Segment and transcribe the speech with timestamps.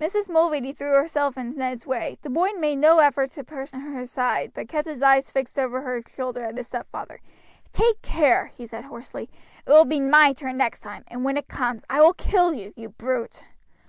[0.00, 0.28] Mrs.
[0.28, 4.50] Mulready threw herself in Ned's way; the boy made no effort to put her aside,
[4.52, 7.20] but kept his eyes fixed over her shoulder at his stepfather.
[7.72, 9.30] "Take care!" he said hoarsely,
[9.64, 12.72] "it will be my turn next time, and when it comes I will kill you,
[12.74, 13.44] you brute."